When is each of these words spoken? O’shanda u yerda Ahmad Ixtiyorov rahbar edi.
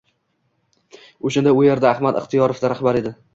O’shanda 1.29 1.53
u 1.59 1.61
yerda 1.67 1.89
Ahmad 1.91 2.19
Ixtiyorov 2.23 2.65
rahbar 2.75 3.01
edi. 3.05 3.15